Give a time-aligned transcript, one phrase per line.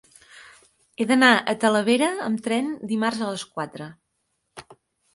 [1.03, 3.95] He d'anar a Talavera amb tren dimarts a les quatre.